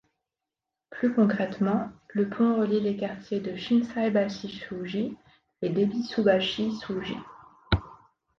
[0.89, 5.15] Plus concrètement, le pont relie les quartiers de Shinsaibashi-suji
[5.61, 7.17] et d'Ebisubashi-suji.